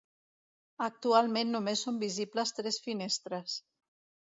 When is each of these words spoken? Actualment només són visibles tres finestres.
Actualment 0.85 1.51
només 1.57 1.85
són 1.87 2.01
visibles 2.05 2.55
tres 2.61 2.83
finestres. 2.89 3.63